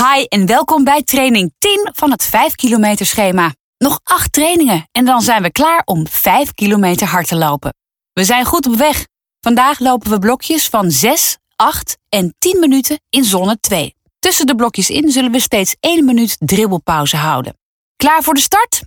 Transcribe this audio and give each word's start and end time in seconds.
Hi 0.00 0.24
en 0.24 0.46
welkom 0.46 0.84
bij 0.84 1.02
training 1.02 1.52
10 1.58 1.90
van 1.92 2.10
het 2.10 2.24
5 2.24 2.54
kilometer 2.54 3.06
schema. 3.06 3.54
Nog 3.78 4.00
8 4.02 4.32
trainingen 4.32 4.88
en 4.92 5.04
dan 5.04 5.20
zijn 5.20 5.42
we 5.42 5.52
klaar 5.52 5.82
om 5.84 6.06
5 6.08 6.54
kilometer 6.54 7.06
hard 7.06 7.28
te 7.28 7.36
lopen. 7.36 7.74
We 8.12 8.24
zijn 8.24 8.44
goed 8.44 8.66
op 8.66 8.74
weg. 8.74 9.06
Vandaag 9.40 9.78
lopen 9.78 10.10
we 10.10 10.18
blokjes 10.18 10.68
van 10.68 10.90
6, 10.90 11.38
8 11.56 11.98
en 12.08 12.34
10 12.38 12.58
minuten 12.60 13.00
in 13.08 13.24
zone 13.24 13.58
2. 13.60 13.94
Tussen 14.18 14.46
de 14.46 14.54
blokjes 14.54 14.90
in 14.90 15.10
zullen 15.10 15.30
we 15.30 15.40
steeds 15.40 15.76
1 15.80 16.04
minuut 16.04 16.36
dribbelpauze 16.38 17.16
houden. 17.16 17.58
Klaar 17.96 18.22
voor 18.22 18.34
de 18.34 18.40
start? 18.40 18.82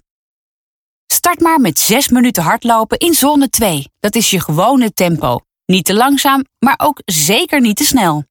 Start 1.08 1.40
maar 1.40 1.60
met 1.60 1.80
6 1.80 2.08
minuten 2.08 2.44
hardlopen 2.44 2.98
in 2.98 3.14
zone 3.14 3.50
2. 3.50 3.90
Dat 4.00 4.16
is 4.16 4.30
je 4.30 4.40
gewone 4.40 4.94
tempo. 4.94 5.40
Niet 5.66 5.86
te 5.86 5.94
langzaam, 5.94 6.46
maar 6.60 6.76
ook 6.78 7.02
zeker 7.06 7.62
niet 7.62 7.78
te 7.78 7.86
snel. 7.86 8.24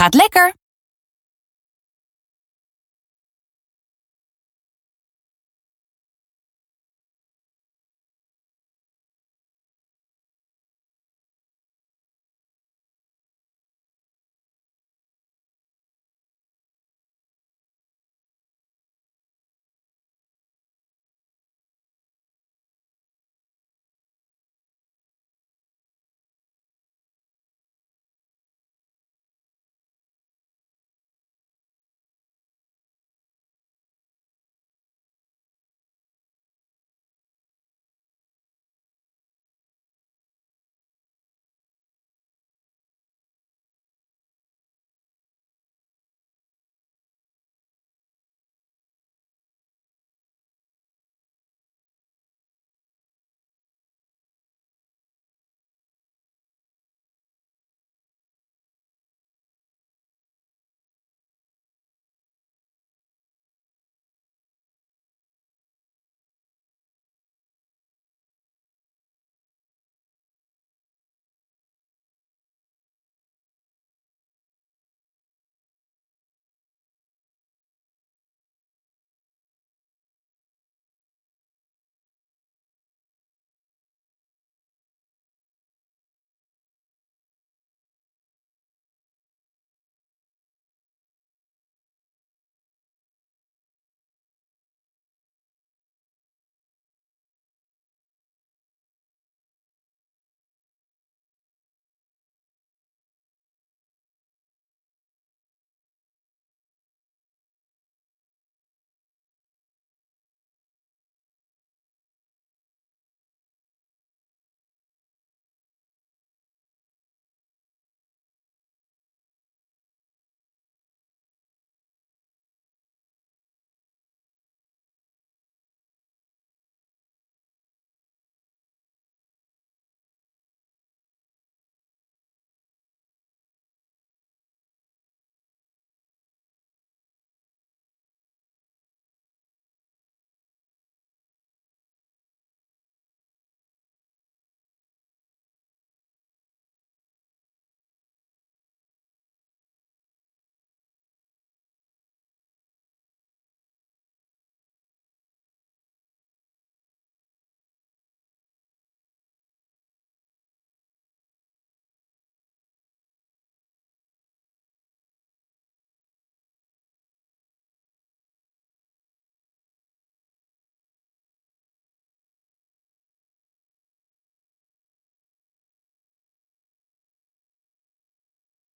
Gaat 0.00 0.14
lekker! 0.14 0.59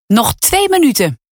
Nog 0.06 0.35
2 0.39 0.69
minuten. 0.69 1.24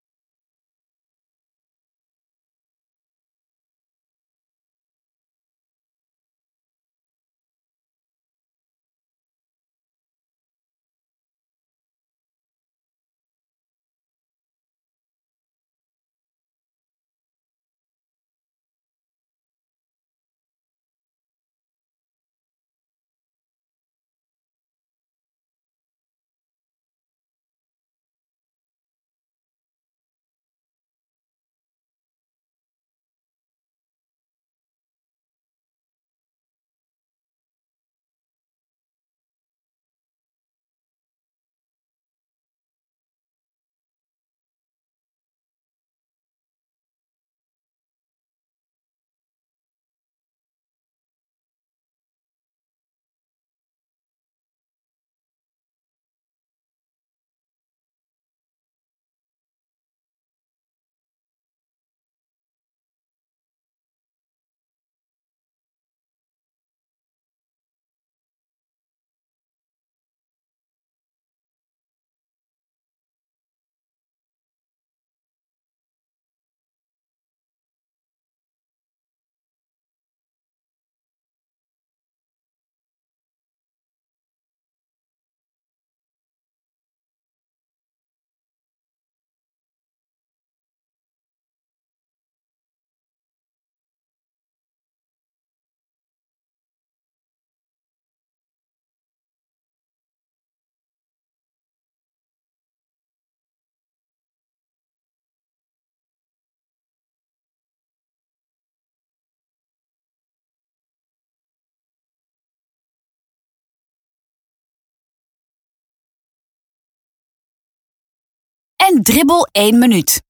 Dribbel 119.00 119.44
1 119.54 119.78
minuut. 119.78 120.20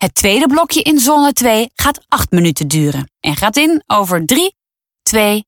Het 0.00 0.14
tweede 0.14 0.46
blokje 0.46 0.82
in 0.82 0.98
zone 0.98 1.32
2 1.32 1.70
gaat 1.74 2.04
8 2.08 2.30
minuten 2.30 2.68
duren 2.68 3.10
en 3.20 3.36
gaat 3.36 3.56
in 3.56 3.82
over 3.86 4.26
3, 4.26 4.54
2, 5.02 5.44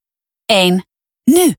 1, 0.46 0.86
nu. 1.24 1.54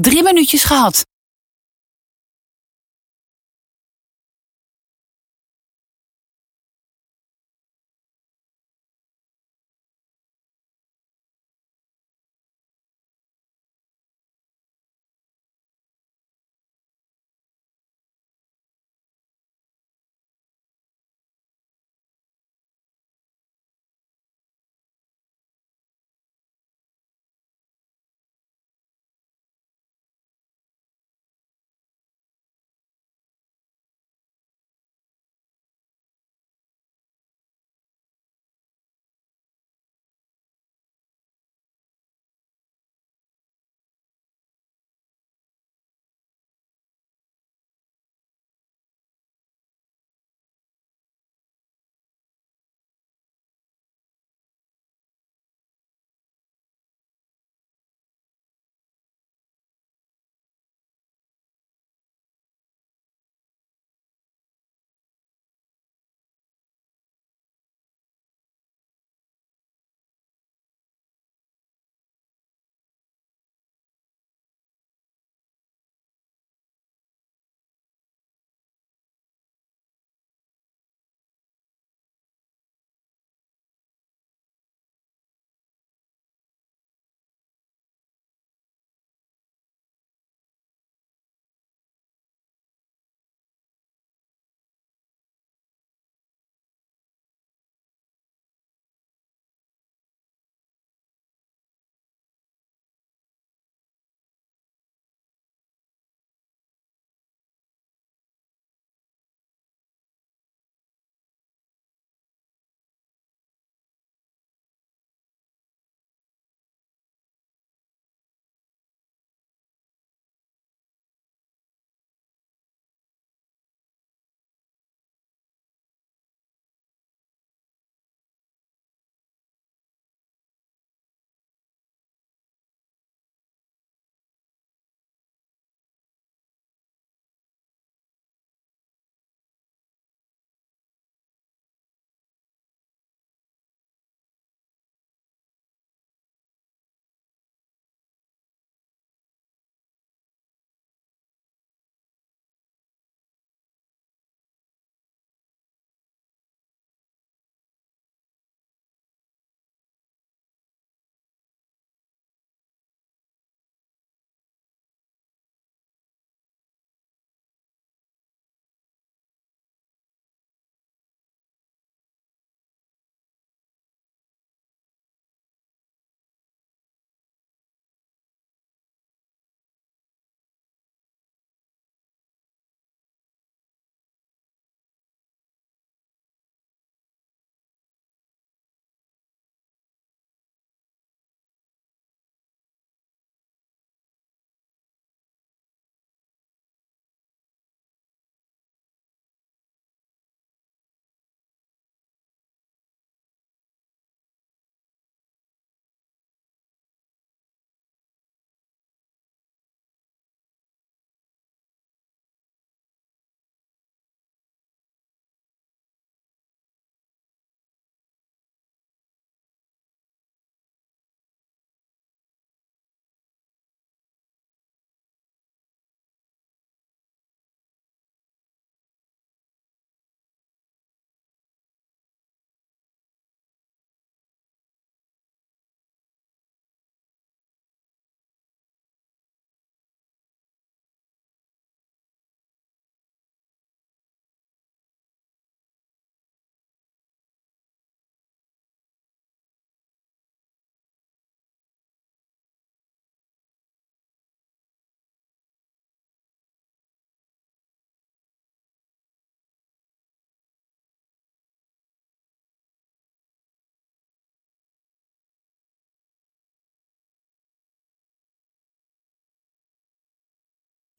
Drie 0.00 0.22
minuutjes 0.22 0.64
gehad. 0.64 1.02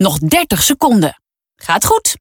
Nog 0.03 0.17
30 0.19 0.63
seconden. 0.63 1.21
Gaat 1.55 1.85
goed. 1.85 2.15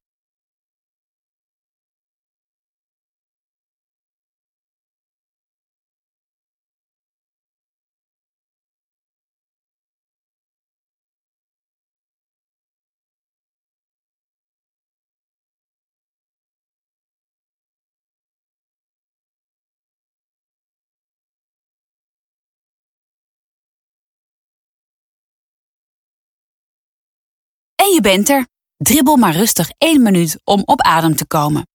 En 27.83 27.93
je 27.93 28.01
bent 28.01 28.29
er. 28.29 28.47
Dribbel 28.77 29.17
maar 29.17 29.33
rustig 29.33 29.71
één 29.79 30.03
minuut 30.03 30.41
om 30.45 30.63
op 30.65 30.81
adem 30.81 31.17
te 31.17 31.27
komen. 31.27 31.67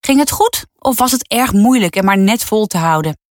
Ging 0.00 0.18
het 0.18 0.30
goed 0.30 0.66
of 0.78 0.98
was 0.98 1.12
het 1.12 1.28
erg 1.28 1.52
moeilijk 1.52 1.96
en 1.96 2.04
maar 2.04 2.18
net 2.18 2.44
vol 2.44 2.66
te 2.66 2.78
houden? 2.78 3.25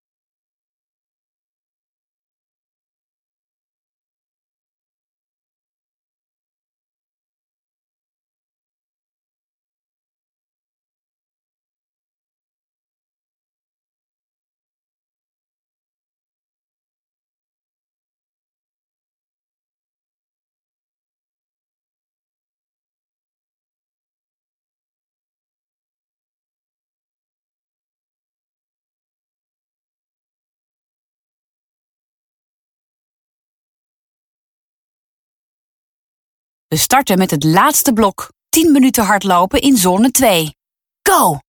We 36.75 36.81
starten 36.81 37.17
met 37.17 37.31
het 37.31 37.43
laatste 37.43 37.93
blok. 37.93 38.29
10 38.49 38.71
minuten 38.71 39.03
hardlopen 39.03 39.61
in 39.61 39.77
zone 39.77 40.11
2. 40.11 40.55
Go! 41.01 41.39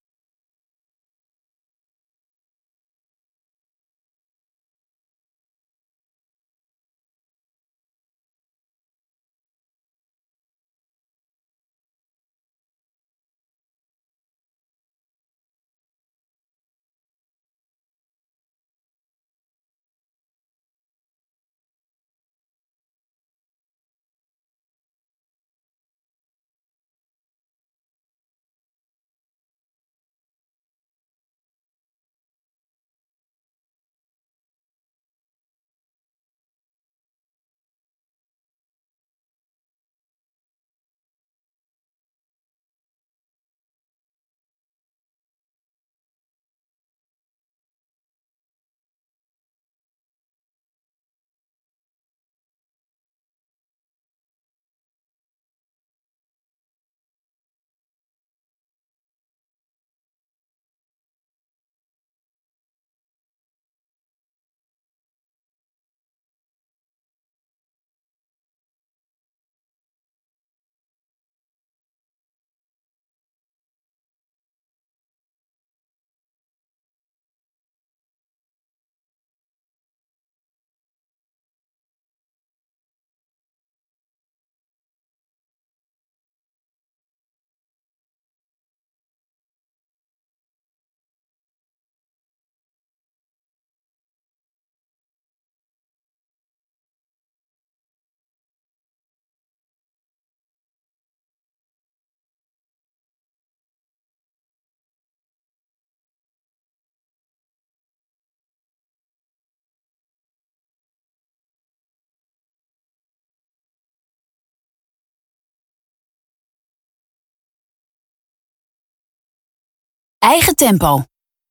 Eigen 120.18 120.54
tempo. 120.54 121.02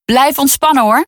Blijf 0.06 0.38
ontspannen 0.38 0.84
hoor. 0.84 1.06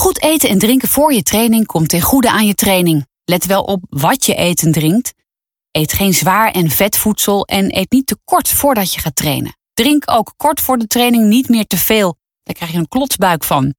Goed 0.00 0.22
eten 0.22 0.48
en 0.48 0.58
drinken 0.58 0.88
voor 0.88 1.12
je 1.12 1.22
training 1.22 1.66
komt 1.66 1.88
ten 1.88 2.00
goede 2.00 2.30
aan 2.30 2.46
je 2.46 2.54
training. 2.54 3.06
Let 3.24 3.46
wel 3.46 3.62
op 3.62 3.84
wat 3.88 4.26
je 4.26 4.38
eet 4.38 4.62
en 4.62 4.72
drinkt. 4.72 5.12
Eet 5.70 5.92
geen 5.92 6.14
zwaar 6.14 6.50
en 6.50 6.70
vet 6.70 6.96
voedsel 6.96 7.44
en 7.44 7.76
eet 7.76 7.90
niet 7.90 8.06
te 8.06 8.16
kort 8.24 8.48
voordat 8.48 8.94
je 8.94 9.00
gaat 9.00 9.16
trainen. 9.16 9.56
Drink 9.74 10.10
ook 10.10 10.34
kort 10.36 10.60
voor 10.60 10.78
de 10.78 10.86
training 10.86 11.24
niet 11.24 11.48
meer 11.48 11.66
te 11.66 11.76
veel. 11.76 12.16
Daar 12.42 12.54
krijg 12.54 12.72
je 12.72 12.78
een 12.78 12.88
klotsbuik 12.88 13.44
van. 13.44 13.74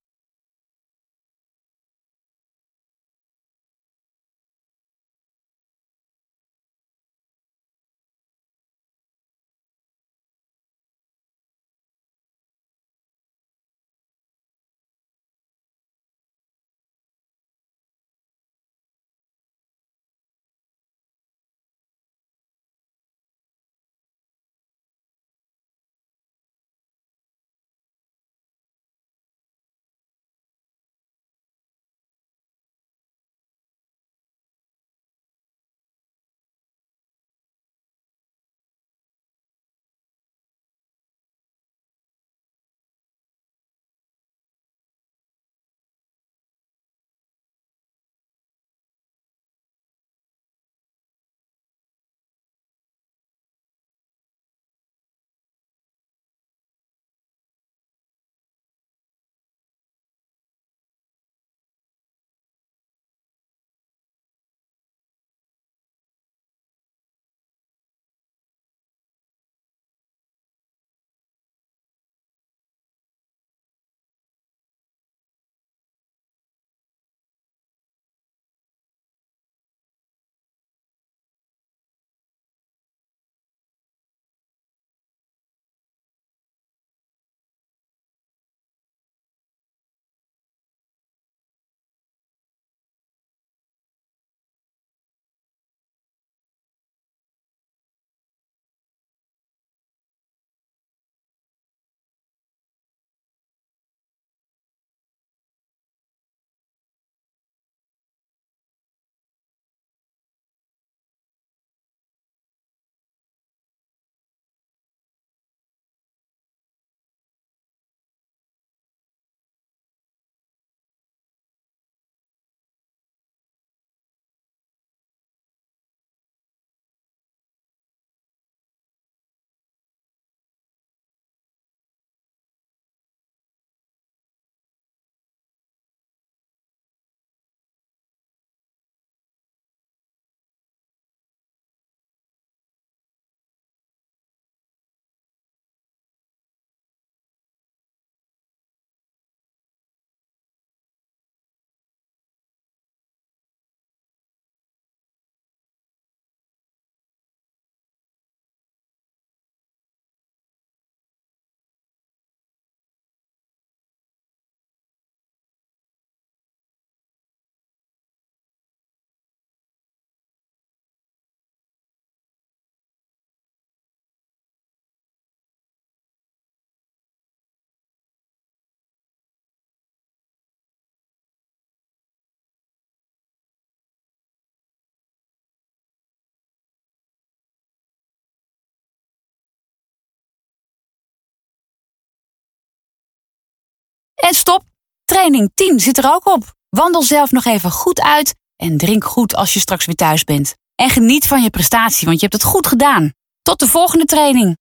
En 194.31 194.37
stop, 194.37 194.63
training 195.05 195.51
10 195.53 195.79
zit 195.79 195.97
er 195.97 196.13
ook 196.13 196.25
op. 196.25 196.53
Wandel 196.69 197.03
zelf 197.03 197.31
nog 197.31 197.45
even 197.45 197.71
goed 197.71 198.01
uit 198.01 198.35
en 198.55 198.77
drink 198.77 199.03
goed 199.03 199.35
als 199.35 199.53
je 199.53 199.59
straks 199.59 199.85
weer 199.85 199.95
thuis 199.95 200.23
bent. 200.23 200.55
En 200.75 200.89
geniet 200.89 201.27
van 201.27 201.43
je 201.43 201.49
prestatie, 201.49 202.07
want 202.07 202.19
je 202.19 202.27
hebt 202.27 202.43
het 202.43 202.51
goed 202.51 202.67
gedaan. 202.67 203.13
Tot 203.41 203.59
de 203.59 203.67
volgende 203.67 204.05
training. 204.05 204.57